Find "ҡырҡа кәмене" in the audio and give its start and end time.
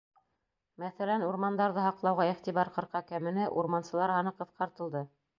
2.77-3.43